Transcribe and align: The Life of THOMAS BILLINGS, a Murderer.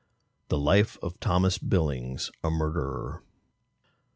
The 0.47 0.57
Life 0.57 0.97
of 1.03 1.19
THOMAS 1.19 1.59
BILLINGS, 1.59 2.31
a 2.43 2.49
Murderer. 2.49 3.21